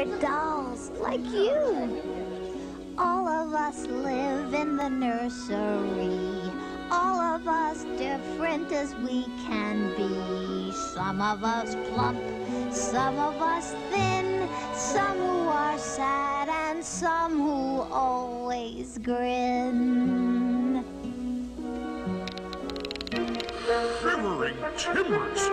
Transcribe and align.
We're 0.00 0.18
dolls 0.18 0.90
like 0.98 1.20
you. 1.26 2.00
All 2.96 3.28
of 3.28 3.52
us 3.52 3.86
live 3.86 4.54
in 4.54 4.76
the 4.76 4.88
nursery. 4.88 6.50
All 6.90 7.20
of 7.20 7.46
us 7.46 7.84
different 7.98 8.72
as 8.72 8.94
we 8.94 9.24
can 9.44 9.94
be. 9.98 10.72
Some 10.72 11.20
of 11.20 11.44
us 11.44 11.76
plump, 11.92 12.18
some 12.72 13.18
of 13.18 13.42
us 13.42 13.74
thin, 13.90 14.48
some 14.74 15.18
who 15.18 15.48
are 15.48 15.76
sad 15.76 16.48
and 16.48 16.82
some 16.82 17.38
who 17.38 17.82
always 17.92 18.96
grin. 19.02 20.82
Shivering 24.00 24.56
timbers. 24.78 25.50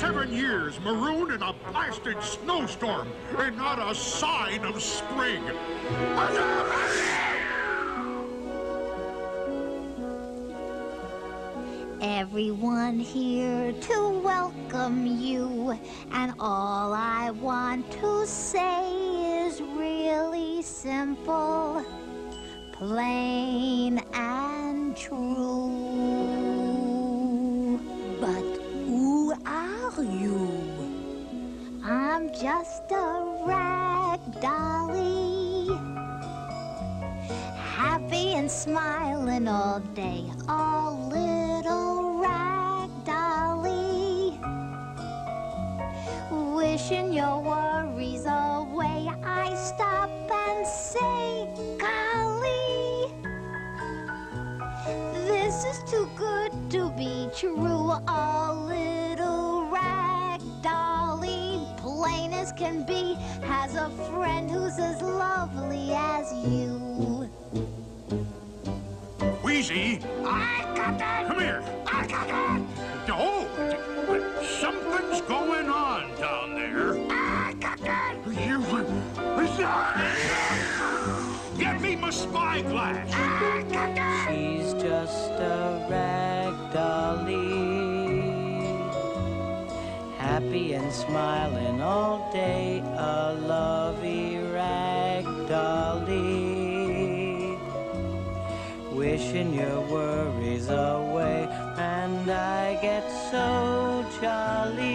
37 0.00 0.32
years 0.32 0.80
marooned 0.80 1.30
in 1.30 1.42
a 1.42 1.52
blasted 1.70 2.16
snowstorm 2.22 3.06
and 3.36 3.54
not 3.58 3.78
a 3.78 3.94
sign 3.94 4.64
of 4.64 4.82
spring. 4.82 5.42
Everyone 12.00 12.98
here 12.98 13.72
to 13.72 14.20
welcome 14.24 15.06
you, 15.06 15.78
and 16.12 16.32
all 16.40 16.94
I 16.94 17.30
want 17.32 17.92
to 18.00 18.26
say 18.26 19.44
is 19.44 19.60
really 19.60 20.62
simple, 20.62 21.84
plain 22.72 23.98
and 24.14 24.96
true. 24.96 26.49
Just 32.40 32.90
a 32.90 33.44
rag 33.44 34.18
dolly. 34.40 35.68
Happy 37.76 38.32
and 38.32 38.50
smiling 38.50 39.46
all 39.46 39.80
day, 39.94 40.24
a 40.48 40.90
little 40.90 42.18
rag 42.18 42.88
dolly. 43.04 44.40
Wishing 46.30 47.12
your 47.12 47.42
worries 47.42 48.24
away, 48.24 49.10
I 49.22 49.54
stop 49.54 50.08
and 50.08 50.66
say, 50.66 51.46
golly. 51.78 53.12
This 55.12 55.64
is 55.66 55.90
too 55.90 56.08
good 56.16 56.52
to 56.70 56.90
be 56.96 57.28
true, 57.36 57.92
a 58.08 58.54
little 58.54 59.19
can 62.60 62.82
be, 62.82 63.14
has 63.42 63.74
a 63.74 63.88
friend 64.12 64.50
who's 64.50 64.78
as 64.78 65.00
lovely 65.00 65.94
as 65.94 66.30
you. 66.46 66.76
Wheezy. 69.42 70.00
I 70.26 70.70
got 70.76 70.98
that. 70.98 71.26
Come 71.26 71.40
here. 71.40 71.62
I 71.86 72.06
got 72.06 72.28
that. 72.28 72.60
Oh, 73.08 73.48
something's 74.60 75.22
going 75.22 75.70
on 75.70 76.14
down 76.18 76.54
there. 76.54 76.98
I 77.10 77.54
got 77.58 77.78
that. 77.78 78.16
You. 78.26 78.62
Uh, 79.64 79.96
Get 81.56 81.80
me 81.80 81.96
my 81.96 82.10
spyglass. 82.10 83.10
I 83.14 83.64
got 83.72 83.89
Happy 90.40 90.72
and 90.72 90.90
smiling 90.90 91.82
all 91.82 92.32
day, 92.32 92.82
a 92.96 93.34
lovey 93.46 94.38
rag 94.38 95.24
dolly. 95.46 96.38
Wishing 98.90 99.52
your 99.52 99.80
worries 99.82 100.68
away, 100.70 101.46
and 101.76 102.30
I 102.30 102.78
get 102.80 103.04
so 103.30 104.02
jolly. 104.20 104.86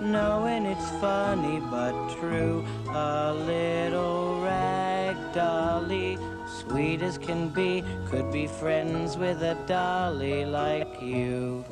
Knowing 0.00 0.66
it's 0.66 0.90
funny 1.00 1.60
but 1.70 1.94
true, 2.16 2.64
a 2.88 3.32
little 3.32 4.40
rag 4.42 5.16
dolly, 5.32 6.18
sweet 6.68 7.02
as 7.02 7.18
can 7.18 7.48
be, 7.48 7.82
could 8.06 8.30
be 8.32 8.46
friends 8.46 9.16
with 9.16 9.42
a 9.42 9.56
dolly 9.66 10.44
like 10.44 11.02
you. 11.02 11.64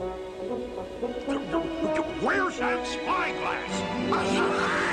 Where's 2.20 2.58
that 2.58 2.86
spyglass? 2.86 4.86